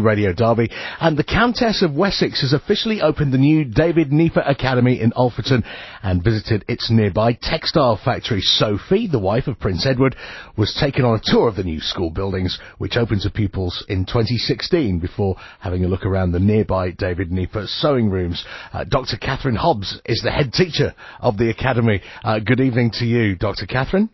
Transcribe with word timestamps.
Radio 0.00 0.32
Derby, 0.32 0.70
and 1.00 1.16
the 1.16 1.24
Countess 1.24 1.82
of 1.82 1.94
Wessex 1.94 2.40
has 2.40 2.52
officially 2.52 3.00
opened 3.00 3.32
the 3.32 3.38
new 3.38 3.64
David 3.64 4.12
Nieper 4.12 4.42
Academy 4.46 5.00
in 5.00 5.12
Alfreton 5.12 5.64
and 6.02 6.22
visited 6.22 6.64
its 6.68 6.90
nearby 6.90 7.38
textile 7.40 7.98
factory. 8.02 8.40
Sophie, 8.40 9.06
the 9.06 9.18
wife 9.18 9.46
of 9.46 9.58
Prince 9.60 9.86
Edward, 9.86 10.16
was 10.56 10.76
taken 10.78 11.04
on 11.04 11.18
a 11.18 11.22
tour 11.22 11.48
of 11.48 11.56
the 11.56 11.62
new 11.62 11.80
school 11.80 12.10
buildings, 12.10 12.58
which 12.78 12.96
opened 12.96 13.22
to 13.22 13.30
pupils 13.30 13.84
in 13.88 14.04
2016 14.04 14.98
before 14.98 15.36
having 15.60 15.84
a 15.84 15.88
look 15.88 16.04
around 16.04 16.32
the 16.32 16.40
nearby 16.40 16.90
David 16.90 17.30
Nieper 17.30 17.66
sewing 17.66 18.10
rooms. 18.10 18.44
Uh, 18.72 18.84
Dr. 18.84 19.16
Catherine 19.16 19.56
Hobbs 19.56 20.00
is 20.06 20.22
the 20.22 20.30
head 20.30 20.52
teacher 20.52 20.94
of 21.20 21.38
the 21.38 21.50
academy. 21.50 22.02
Uh, 22.22 22.38
good 22.38 22.60
evening 22.60 22.90
to 22.94 23.04
you, 23.04 23.36
Dr. 23.36 23.66
Catherine. 23.66 24.10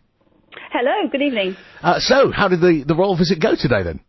Hello, 0.71 1.09
good 1.11 1.21
evening. 1.21 1.55
Uh, 1.81 1.99
so, 1.99 2.31
how 2.31 2.47
did 2.47 2.61
the, 2.61 2.83
the 2.87 2.95
royal 2.95 3.17
visit 3.17 3.41
go 3.41 3.55
today 3.55 3.83
then? 3.83 3.99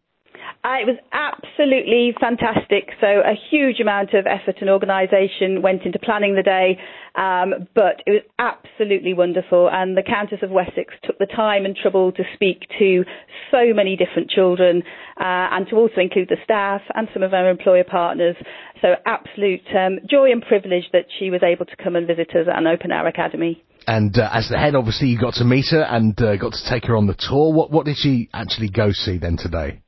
Uh, 0.64 0.78
it 0.78 0.86
was 0.86 0.98
absolutely 1.10 2.14
fantastic. 2.20 2.94
So 3.00 3.08
a 3.08 3.34
huge 3.50 3.80
amount 3.80 4.14
of 4.14 4.26
effort 4.30 4.58
and 4.60 4.70
organisation 4.70 5.60
went 5.60 5.82
into 5.82 5.98
planning 5.98 6.36
the 6.36 6.42
day, 6.44 6.78
um, 7.16 7.66
but 7.74 7.98
it 8.06 8.12
was 8.12 8.22
absolutely 8.38 9.12
wonderful. 9.12 9.68
And 9.68 9.96
the 9.96 10.04
Countess 10.06 10.38
of 10.40 10.50
Wessex 10.50 10.94
took 11.02 11.18
the 11.18 11.26
time 11.26 11.64
and 11.64 11.74
trouble 11.74 12.12
to 12.12 12.22
speak 12.34 12.62
to 12.78 13.02
so 13.50 13.74
many 13.74 13.96
different 13.96 14.30
children 14.30 14.84
uh, 15.18 15.50
and 15.50 15.66
to 15.66 15.74
also 15.74 16.00
include 16.00 16.28
the 16.28 16.38
staff 16.44 16.80
and 16.94 17.08
some 17.12 17.24
of 17.24 17.34
our 17.34 17.50
employer 17.50 17.84
partners. 17.84 18.36
So 18.80 18.94
absolute 19.04 19.66
um, 19.74 19.98
joy 20.08 20.30
and 20.30 20.42
privilege 20.46 20.84
that 20.92 21.06
she 21.18 21.30
was 21.30 21.42
able 21.42 21.66
to 21.66 21.76
come 21.82 21.96
and 21.96 22.06
visit 22.06 22.30
us 22.36 22.46
and 22.46 22.68
open 22.68 22.92
our 22.92 23.08
academy. 23.08 23.64
And 23.88 24.16
uh, 24.16 24.30
as 24.32 24.48
the 24.48 24.58
head, 24.58 24.76
obviously, 24.76 25.08
you 25.08 25.18
got 25.18 25.34
to 25.34 25.44
meet 25.44 25.66
her 25.70 25.82
and 25.82 26.14
uh, 26.22 26.36
got 26.36 26.52
to 26.52 26.70
take 26.70 26.84
her 26.84 26.96
on 26.96 27.08
the 27.08 27.18
tour. 27.18 27.52
What, 27.52 27.72
what 27.72 27.84
did 27.84 27.96
she 27.96 28.30
actually 28.32 28.70
go 28.70 28.92
see 28.92 29.18
then 29.18 29.36
today? 29.36 29.81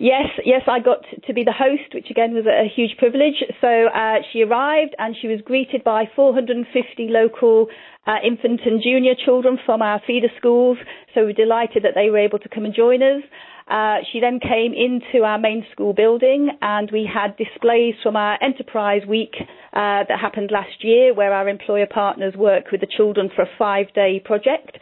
Yes, 0.00 0.26
yes, 0.44 0.62
I 0.68 0.78
got 0.78 1.02
to 1.26 1.34
be 1.34 1.42
the 1.42 1.52
host, 1.52 1.92
which 1.92 2.06
again 2.08 2.32
was 2.32 2.46
a 2.46 2.68
huge 2.72 2.96
privilege. 2.98 3.42
So 3.60 3.66
uh, 3.66 4.22
she 4.32 4.42
arrived 4.42 4.94
and 4.96 5.16
she 5.20 5.26
was 5.26 5.40
greeted 5.44 5.82
by 5.82 6.04
450 6.14 7.08
local 7.08 7.66
uh, 8.06 8.16
infant 8.24 8.60
and 8.64 8.80
junior 8.80 9.14
children 9.24 9.58
from 9.66 9.82
our 9.82 10.00
feeder 10.06 10.28
schools. 10.38 10.78
So 11.14 11.22
we 11.22 11.26
we're 11.26 11.32
delighted 11.44 11.82
that 11.82 11.94
they 11.96 12.10
were 12.10 12.18
able 12.18 12.38
to 12.38 12.48
come 12.48 12.64
and 12.64 12.72
join 12.74 13.02
us. 13.02 13.24
Uh, 13.66 13.96
she 14.12 14.20
then 14.20 14.38
came 14.38 14.72
into 14.72 15.24
our 15.24 15.36
main 15.38 15.66
school 15.72 15.92
building 15.92 16.48
and 16.62 16.88
we 16.92 17.04
had 17.12 17.36
displays 17.36 17.94
from 18.02 18.14
our 18.14 18.38
Enterprise 18.42 19.02
Week 19.06 19.34
uh, 19.72 20.06
that 20.08 20.18
happened 20.20 20.50
last 20.52 20.82
year 20.84 21.12
where 21.12 21.32
our 21.34 21.48
employer 21.48 21.86
partners 21.92 22.34
work 22.36 22.70
with 22.70 22.80
the 22.80 22.86
children 22.96 23.30
for 23.34 23.42
a 23.42 23.48
five 23.58 23.86
day 23.94 24.22
project. 24.24 24.78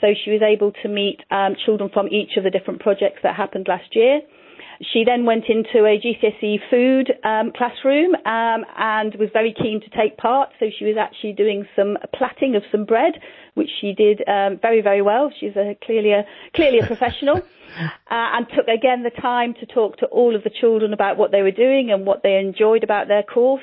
So 0.00 0.14
she 0.24 0.30
was 0.30 0.42
able 0.42 0.72
to 0.82 0.88
meet 0.88 1.18
um, 1.32 1.56
children 1.66 1.90
from 1.92 2.06
each 2.06 2.36
of 2.38 2.44
the 2.44 2.50
different 2.50 2.80
projects 2.80 3.18
that 3.24 3.34
happened 3.34 3.66
last 3.68 3.94
year. 3.96 4.20
She 4.82 5.04
then 5.04 5.26
went 5.26 5.44
into 5.48 5.84
a 5.84 6.00
GCSE 6.00 6.58
food 6.70 7.12
um, 7.22 7.52
classroom 7.54 8.14
um, 8.24 8.64
and 8.78 9.14
was 9.16 9.28
very 9.30 9.52
keen 9.52 9.82
to 9.82 9.90
take 9.90 10.16
part. 10.16 10.48
So 10.58 10.66
she 10.78 10.86
was 10.86 10.96
actually 10.98 11.34
doing 11.34 11.66
some 11.76 11.98
plaiting 12.14 12.56
of 12.56 12.62
some 12.72 12.86
bread, 12.86 13.12
which 13.54 13.68
she 13.80 13.92
did 13.92 14.26
um, 14.26 14.58
very, 14.60 14.80
very 14.80 15.02
well. 15.02 15.30
She's 15.38 15.54
a, 15.54 15.76
clearly 15.84 16.12
a 16.12 16.24
clearly 16.54 16.78
a 16.78 16.86
professional, 16.86 17.36
uh, 17.78 17.90
and 18.08 18.46
took 18.56 18.68
again 18.68 19.02
the 19.02 19.10
time 19.10 19.52
to 19.60 19.66
talk 19.66 19.98
to 19.98 20.06
all 20.06 20.34
of 20.34 20.44
the 20.44 20.50
children 20.50 20.94
about 20.94 21.18
what 21.18 21.30
they 21.30 21.42
were 21.42 21.50
doing 21.50 21.90
and 21.90 22.06
what 22.06 22.22
they 22.22 22.38
enjoyed 22.38 22.82
about 22.82 23.06
their 23.06 23.22
course. 23.22 23.62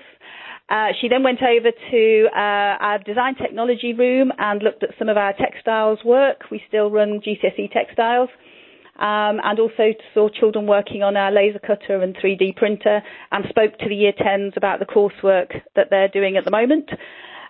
Uh, 0.69 0.89
she 1.01 1.07
then 1.07 1.23
went 1.23 1.41
over 1.41 1.71
to 1.89 2.27
uh, 2.35 2.77
our 2.79 2.99
design 2.99 3.33
technology 3.35 3.93
room 3.93 4.31
and 4.38 4.61
looked 4.61 4.83
at 4.83 4.89
some 4.99 5.09
of 5.09 5.17
our 5.17 5.33
textiles 5.33 5.97
work. 6.05 6.43
We 6.51 6.61
still 6.67 6.91
run 6.91 7.21
GCSE 7.21 7.71
textiles 7.71 8.29
um, 9.00 9.40
and 9.44 9.59
also 9.59 9.94
saw 10.14 10.30
children 10.30 10.66
working 10.67 11.03
on 11.03 11.16
our 11.16 11.31
laser 11.31 11.59
cutter 11.59 12.02
and 12.02 12.16
3D 12.16 12.56
printer 12.56 13.02
and 13.31 13.45
spoke 13.50 13.78
to 13.80 13.90
the 13.90 13.95
year 13.95 14.14
10s 14.14 14.58
about 14.58 14.80
the 14.80 14.86
coursework 14.86 15.62
that 15.76 15.88
they're 15.90 16.08
doing 16.08 16.38
at 16.38 16.45
the 16.45 16.52
moment. 16.52 16.90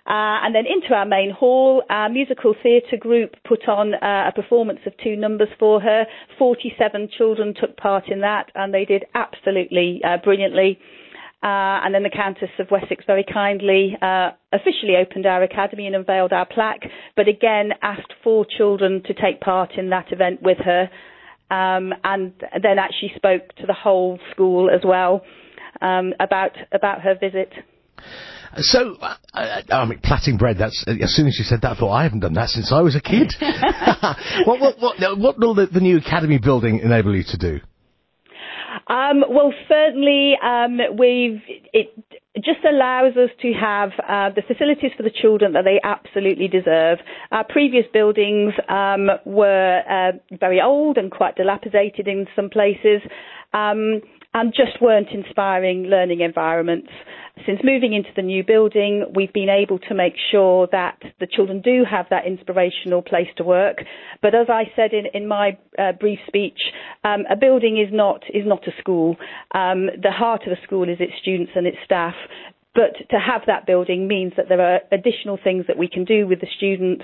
Uh, 0.08 0.40
and 0.42 0.54
then 0.54 0.64
into 0.66 0.94
our 0.94 1.04
main 1.04 1.30
hall, 1.30 1.82
our 1.90 2.08
musical 2.08 2.54
theatre 2.62 2.96
group 2.98 3.34
put 3.46 3.68
on 3.68 3.92
uh, 3.94 4.24
a 4.28 4.32
performance 4.34 4.80
of 4.86 4.92
two 5.04 5.16
numbers 5.16 5.48
for 5.58 5.80
her. 5.80 6.06
47 6.38 7.10
children 7.16 7.54
took 7.58 7.76
part 7.76 8.04
in 8.08 8.20
that, 8.22 8.50
and 8.54 8.72
they 8.72 8.86
did 8.86 9.04
absolutely 9.14 10.00
uh, 10.02 10.16
brilliantly. 10.24 10.78
Uh, 11.42 11.84
and 11.84 11.94
then 11.94 12.02
the 12.02 12.10
Countess 12.10 12.48
of 12.58 12.68
Wessex 12.70 13.04
very 13.06 13.22
kindly 13.24 13.96
uh, 14.00 14.30
officially 14.52 14.96
opened 14.96 15.26
our 15.26 15.42
academy 15.42 15.86
and 15.86 15.94
unveiled 15.94 16.32
our 16.32 16.46
plaque, 16.46 16.82
but 17.14 17.28
again 17.28 17.70
asked 17.82 18.12
four 18.24 18.46
children 18.56 19.02
to 19.04 19.14
take 19.14 19.40
part 19.40 19.72
in 19.76 19.90
that 19.90 20.10
event 20.10 20.42
with 20.42 20.58
her 20.64 20.88
um, 21.50 21.92
and 22.04 22.32
then 22.62 22.78
actually 22.78 23.12
spoke 23.16 23.54
to 23.56 23.66
the 23.66 23.74
whole 23.74 24.18
school 24.30 24.70
as 24.70 24.80
well 24.84 25.22
um, 25.80 26.12
about 26.20 26.52
about 26.72 27.00
her 27.02 27.14
visit. 27.18 27.52
So, 28.56 28.96
uh, 29.00 29.14
I 29.70 29.84
mean, 29.84 30.00
plaiting 30.02 30.38
bread, 30.38 30.56
that's, 30.58 30.82
as 30.88 31.14
soon 31.14 31.26
as 31.26 31.38
you 31.38 31.44
said 31.44 31.60
that, 31.62 31.72
I 31.72 31.74
thought, 31.74 31.92
I 31.92 32.02
haven't 32.02 32.20
done 32.20 32.32
that 32.32 32.48
since 32.48 32.72
I 32.72 32.80
was 32.80 32.96
a 32.96 33.00
kid. 33.00 33.34
what, 33.40 34.58
what, 34.58 34.80
what, 34.80 35.18
what 35.18 35.38
will 35.38 35.54
the, 35.54 35.66
the 35.66 35.80
new 35.80 35.98
academy 35.98 36.38
building 36.38 36.80
enable 36.80 37.14
you 37.14 37.24
to 37.24 37.36
do? 37.36 37.60
Um, 38.88 39.22
well, 39.28 39.52
certainly, 39.68 40.34
um, 40.42 40.78
we've 40.98 41.42
it 41.72 41.92
just 42.44 42.64
allows 42.68 43.16
us 43.16 43.30
to 43.42 43.52
have 43.52 43.90
uh, 44.08 44.30
the 44.34 44.42
facilities 44.46 44.90
for 44.96 45.02
the 45.02 45.10
children 45.10 45.52
that 45.52 45.64
they 45.64 45.80
absolutely 45.82 46.48
deserve. 46.48 46.98
Our 47.30 47.44
previous 47.44 47.84
buildings 47.92 48.52
um, 48.68 49.08
were 49.24 49.80
uh, 49.88 50.36
very 50.38 50.60
old 50.60 50.98
and 50.98 51.10
quite 51.10 51.36
dilapidated 51.36 52.08
in 52.08 52.26
some 52.36 52.50
places. 52.50 53.02
Um, 53.52 54.02
and 54.34 54.52
just 54.54 54.80
weren't 54.82 55.08
inspiring 55.10 55.84
learning 55.84 56.20
environments. 56.20 56.90
Since 57.46 57.60
moving 57.64 57.92
into 57.92 58.10
the 58.16 58.22
new 58.22 58.42
building, 58.44 59.06
we've 59.14 59.32
been 59.32 59.48
able 59.48 59.78
to 59.80 59.94
make 59.94 60.14
sure 60.30 60.68
that 60.72 60.98
the 61.20 61.26
children 61.26 61.60
do 61.60 61.84
have 61.88 62.06
that 62.10 62.26
inspirational 62.26 63.02
place 63.02 63.28
to 63.36 63.44
work. 63.44 63.78
But 64.22 64.34
as 64.34 64.48
I 64.48 64.64
said 64.76 64.92
in, 64.92 65.06
in 65.14 65.28
my 65.28 65.58
uh, 65.78 65.92
brief 65.92 66.18
speech, 66.26 66.58
um, 67.04 67.24
a 67.30 67.36
building 67.36 67.78
is 67.78 67.92
not 67.92 68.22
is 68.32 68.46
not 68.46 68.66
a 68.66 68.72
school. 68.80 69.16
Um, 69.52 69.86
the 70.02 70.10
heart 70.10 70.42
of 70.46 70.52
a 70.52 70.62
school 70.64 70.88
is 70.88 70.98
its 71.00 71.12
students 71.20 71.52
and 71.54 71.66
its 71.66 71.78
staff. 71.84 72.14
But 72.74 72.94
to 73.10 73.18
have 73.18 73.42
that 73.48 73.66
building 73.66 74.06
means 74.06 74.34
that 74.36 74.48
there 74.48 74.60
are 74.60 74.80
additional 74.92 75.36
things 75.42 75.64
that 75.66 75.76
we 75.76 75.88
can 75.88 76.04
do 76.04 76.28
with 76.28 76.40
the 76.40 76.46
students. 76.56 77.02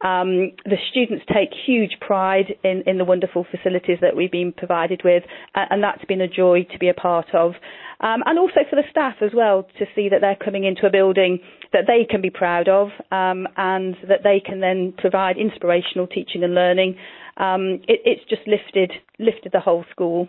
Um, 0.00 0.52
the 0.64 0.78
students 0.90 1.24
take 1.30 1.50
huge 1.66 1.98
pride 2.00 2.54
in, 2.64 2.84
in 2.86 2.96
the 2.96 3.04
wonderful 3.04 3.44
facilities 3.50 3.98
that 4.00 4.16
we've 4.16 4.30
been 4.30 4.52
provided 4.52 5.02
with, 5.04 5.24
and 5.54 5.82
that's 5.82 6.02
been 6.06 6.22
a 6.22 6.28
joy 6.28 6.66
to 6.72 6.78
be 6.78 6.88
a 6.88 6.94
part 6.94 7.26
of. 7.34 7.52
Um, 8.00 8.22
and 8.24 8.38
also 8.38 8.60
for 8.68 8.76
the 8.76 8.84
staff 8.90 9.16
as 9.20 9.30
well 9.34 9.66
to 9.78 9.86
see 9.94 10.08
that 10.08 10.20
they're 10.22 10.38
coming 10.42 10.64
into 10.64 10.86
a 10.86 10.90
building 10.90 11.40
that 11.72 11.84
they 11.86 12.06
can 12.08 12.22
be 12.22 12.30
proud 12.30 12.68
of 12.68 12.88
um, 13.12 13.46
and 13.56 13.94
that 14.08 14.20
they 14.24 14.40
can 14.40 14.60
then 14.60 14.94
provide 14.96 15.36
inspirational 15.36 16.06
teaching 16.06 16.42
and 16.42 16.54
learning. 16.54 16.96
Um, 17.36 17.80
it, 17.86 18.00
it's 18.04 18.24
just 18.28 18.42
lifted 18.46 18.92
lifted 19.18 19.52
the 19.52 19.60
whole 19.60 19.84
school. 19.90 20.28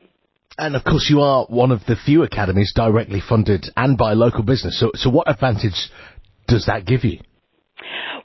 And 0.58 0.76
of 0.76 0.84
course, 0.84 1.08
you 1.09 1.22
are 1.22 1.46
one 1.46 1.72
of 1.72 1.86
the 1.86 1.96
few 1.96 2.24
academies 2.24 2.74
directly 2.76 3.22
funded 3.22 3.68
and 3.78 3.98
by 3.98 4.14
local 4.14 4.44
business. 4.44 4.78
So, 4.78 4.92
so 4.96 5.09
what 5.09 5.30
advantage 5.30 5.90
does 6.48 6.66
that 6.66 6.86
give 6.86 7.06
you? 7.06 7.20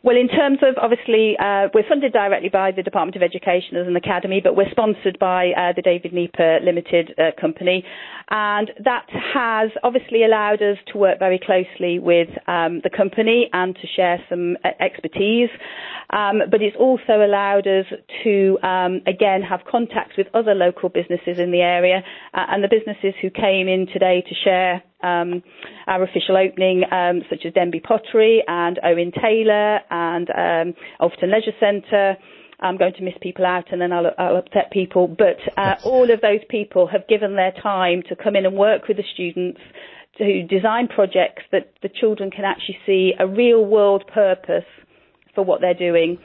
Well, 0.06 0.16
in 0.16 0.28
terms 0.28 0.58
of 0.62 0.76
obviously, 0.80 1.34
uh, 1.36 1.66
we're 1.74 1.82
funded 1.88 2.12
directly 2.12 2.48
by 2.48 2.70
the 2.70 2.84
Department 2.84 3.16
of 3.16 3.24
Education 3.24 3.76
as 3.76 3.88
an 3.88 3.96
academy, 3.96 4.40
but 4.40 4.54
we're 4.54 4.70
sponsored 4.70 5.18
by 5.18 5.48
uh, 5.48 5.72
the 5.74 5.82
David 5.82 6.12
Nieper 6.12 6.60
Limited 6.62 7.12
uh, 7.18 7.32
company, 7.40 7.82
and 8.30 8.70
that 8.84 9.06
has 9.10 9.72
obviously 9.82 10.22
allowed 10.22 10.62
us 10.62 10.78
to 10.92 10.98
work 10.98 11.18
very 11.18 11.40
closely 11.44 11.98
with 11.98 12.28
um, 12.46 12.82
the 12.84 12.90
company 12.96 13.50
and 13.52 13.74
to 13.74 13.86
share 13.96 14.22
some 14.30 14.56
uh, 14.64 14.68
expertise. 14.78 15.50
Um, 16.10 16.42
but 16.52 16.62
it's 16.62 16.76
also 16.78 17.26
allowed 17.26 17.66
us 17.66 17.86
to 18.22 18.58
um, 18.62 19.00
again 19.08 19.42
have 19.42 19.62
contacts 19.68 20.16
with 20.16 20.28
other 20.34 20.54
local 20.54 20.88
businesses 20.88 21.40
in 21.40 21.50
the 21.50 21.62
area, 21.62 22.04
uh, 22.32 22.46
and 22.48 22.62
the 22.62 22.70
businesses 22.70 23.14
who 23.20 23.28
came 23.28 23.66
in 23.66 23.88
today 23.92 24.22
to 24.22 24.34
share 24.44 24.84
um, 25.02 25.42
our 25.86 26.02
official 26.02 26.36
opening, 26.36 26.84
um, 26.90 27.22
such 27.30 27.44
as 27.46 27.52
Denby 27.52 27.80
Pottery 27.80 28.42
and 28.46 28.78
Owen 28.82 29.12
Taylor 29.12 29.80
and 29.90 30.28
um, 30.30 30.74
Alfreton 31.00 31.32
Leisure 31.32 31.56
Centre. 31.60 32.16
I'm 32.58 32.78
going 32.78 32.94
to 32.94 33.02
miss 33.02 33.14
people 33.20 33.44
out 33.44 33.70
and 33.70 33.80
then 33.80 33.92
I'll, 33.92 34.10
I'll 34.18 34.36
upset 34.36 34.70
people. 34.72 35.08
But 35.08 35.36
uh, 35.58 35.74
all 35.84 36.10
of 36.10 36.20
those 36.22 36.40
people 36.48 36.86
have 36.86 37.06
given 37.08 37.36
their 37.36 37.52
time 37.62 38.02
to 38.08 38.16
come 38.16 38.34
in 38.36 38.46
and 38.46 38.56
work 38.56 38.88
with 38.88 38.96
the 38.96 39.04
students 39.12 39.60
to 40.18 40.42
design 40.46 40.88
projects 40.88 41.42
that 41.52 41.72
the 41.82 41.90
children 41.90 42.30
can 42.30 42.44
actually 42.44 42.78
see 42.86 43.12
a 43.18 43.26
real 43.26 43.64
world 43.64 44.04
purpose 44.12 44.64
for 45.34 45.44
what 45.44 45.60
they're 45.60 45.74
doing. 45.74 46.18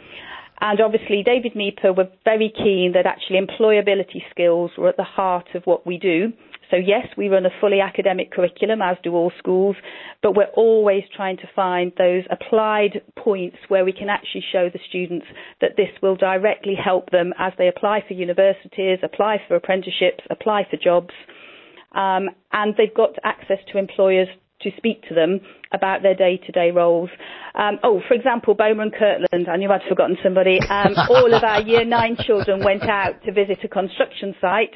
And 0.62 0.79
obviously, 0.79 1.23
David 1.25 1.56
Nieper 1.56 1.91
were 1.91 2.07
very 2.23 2.53
keen 2.56 2.94
that 2.94 3.06
actually 3.06 3.39
employability 3.41 4.21
skills 4.29 4.71
were 4.77 4.89
at 4.89 4.95
the 4.97 5.03
heart 5.03 5.47
of 5.56 5.63
what 5.65 5.85
we 5.85 5.97
do. 5.97 6.31
So 6.71 6.77
yes, 6.77 7.06
we 7.18 7.27
run 7.27 7.45
a 7.45 7.50
fully 7.59 7.81
academic 7.81 8.31
curriculum, 8.31 8.81
as 8.81 8.97
do 9.03 9.13
all 9.13 9.31
schools, 9.38 9.75
but 10.23 10.35
we're 10.35 10.53
always 10.56 11.03
trying 11.15 11.38
to 11.38 11.47
find 11.56 11.91
those 11.97 12.23
applied 12.31 13.01
points 13.18 13.57
where 13.68 13.83
we 13.85 13.91
can 13.91 14.09
actually 14.09 14.44
show 14.51 14.69
the 14.71 14.79
students 14.89 15.25
that 15.59 15.71
this 15.75 15.89
will 16.01 16.15
directly 16.15 16.75
help 16.81 17.09
them 17.12 17.33
as 17.38 17.51
they 17.57 17.68
apply 17.68 18.03
for 18.07 18.13
universities, 18.13 19.00
apply 19.03 19.38
for 19.47 19.56
apprenticeships, 19.56 20.23
apply 20.29 20.65
for 20.71 20.77
jobs. 20.77 21.13
um, 21.94 22.29
and 22.53 22.73
they've 22.77 22.94
got 22.94 23.15
access 23.23 23.57
to 23.71 23.77
employers 23.77 24.27
to 24.62 24.69
speak 24.77 25.01
to 25.09 25.15
them 25.15 25.39
about 25.73 26.03
their 26.03 26.15
day-to-day 26.15 26.71
roles. 26.71 27.09
Um, 27.56 27.79
oh, 27.83 28.01
for 28.07 28.13
example, 28.13 28.53
Bowmer 28.53 28.83
and 28.83 28.94
Kirkland, 28.94 29.50
I 29.50 29.57
knew 29.57 29.69
I'd 29.71 29.81
forgotten 29.89 30.18
somebody. 30.23 30.59
Um, 30.69 30.94
all 31.09 31.33
of 31.33 31.44
our 31.44 31.62
year 31.62 31.83
nine 31.83 32.15
children 32.25 32.63
went 32.63 32.83
out 32.83 33.23
to 33.25 33.31
visit 33.31 33.57
a 33.63 33.68
construction 33.68 34.35
site 34.39 34.73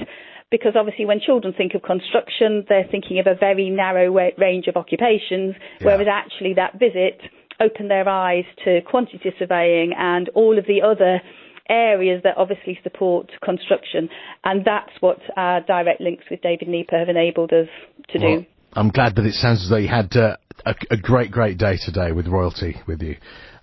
because 0.55 0.73
obviously 0.77 1.05
when 1.05 1.19
children 1.19 1.53
think 1.53 1.73
of 1.73 1.81
construction, 1.81 2.63
they're 2.69 2.87
thinking 2.89 3.19
of 3.19 3.27
a 3.27 3.35
very 3.35 3.69
narrow 3.69 4.09
range 4.37 4.67
of 4.67 4.77
occupations, 4.77 5.53
yeah. 5.79 5.87
whereas 5.87 6.07
actually 6.09 6.53
that 6.53 6.79
visit 6.79 7.19
opened 7.59 7.91
their 7.91 8.07
eyes 8.07 8.45
to 8.63 8.79
quantity 8.89 9.33
surveying 9.37 9.91
and 9.97 10.29
all 10.29 10.57
of 10.57 10.65
the 10.65 10.81
other 10.81 11.21
areas 11.69 12.21
that 12.23 12.37
obviously 12.37 12.79
support 12.83 13.31
construction. 13.43 14.07
And 14.45 14.63
that's 14.63 14.91
what 15.01 15.19
our 15.35 15.59
direct 15.59 15.99
links 15.99 16.23
with 16.31 16.41
David 16.41 16.69
Nieper 16.69 16.97
have 16.97 17.09
enabled 17.09 17.51
us 17.51 17.67
to 18.13 18.19
well, 18.19 18.39
do. 18.39 18.45
I'm 18.73 18.89
glad 18.89 19.15
that 19.15 19.25
it 19.25 19.33
sounds 19.33 19.61
as 19.63 19.69
though 19.69 19.77
you 19.77 19.89
had 19.89 20.15
uh, 20.15 20.37
a, 20.65 20.75
a, 20.91 20.97
great, 20.97 21.31
great 21.31 21.57
day 21.57 21.77
today 21.83 22.13
with 22.13 22.27
royalty 22.27 22.77
with 22.87 23.01
you. 23.01 23.17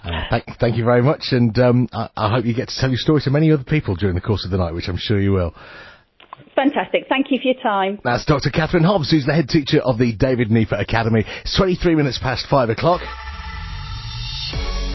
Uh, 0.04 0.10
thank, 0.28 0.44
thank, 0.60 0.76
you 0.76 0.84
very 0.84 1.02
much, 1.02 1.28
and 1.30 1.56
um, 1.58 1.88
I, 1.92 2.08
I, 2.16 2.34
hope 2.34 2.44
you 2.44 2.54
get 2.54 2.68
to 2.68 2.74
tell 2.76 2.90
your 2.90 2.98
story 2.98 3.20
to 3.22 3.30
many 3.30 3.52
other 3.52 3.62
people 3.62 3.94
during 3.94 4.16
the 4.16 4.20
course 4.20 4.44
of 4.44 4.50
the 4.50 4.56
night, 4.56 4.74
which 4.74 4.88
I'm 4.88 4.96
sure 4.98 5.20
you 5.20 5.30
will. 5.30 5.54
Fantastic. 6.54 7.06
Thank 7.08 7.30
you 7.30 7.38
for 7.38 7.48
your 7.48 7.62
time. 7.62 7.98
That's 8.04 8.24
Dr. 8.24 8.50
Catherine 8.50 8.84
Hobbs, 8.84 9.10
who's 9.10 9.26
the 9.26 9.34
head 9.34 9.48
teacher 9.48 9.80
of 9.80 9.98
the 9.98 10.12
David 10.12 10.50
Nieper 10.50 10.76
Academy. 10.76 11.24
It's 11.42 11.56
23 11.56 11.94
minutes 11.94 12.18
past 12.18 12.46
five 12.48 12.68
o'clock. 12.68 13.00